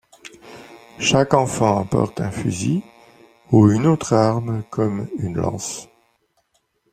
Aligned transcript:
Chaque 0.97 1.35
enfant 1.35 1.85
porte 1.85 2.21
un 2.21 2.31
fusil 2.31 2.81
ou 3.51 3.69
une 3.71 3.85
autre 3.85 4.13
arme 4.13 4.63
comme 4.71 5.07
une 5.19 5.35
lance. 5.35 5.89